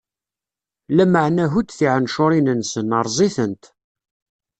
Lameɛna 0.95 1.45
hudd 1.53 1.69
tiɛencuṛin-nsen, 1.77 2.95
rreẓ-itent. 3.05 3.63